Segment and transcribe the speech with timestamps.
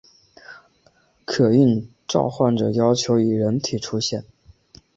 [1.25, 4.25] 可应召唤者要求以人形出现。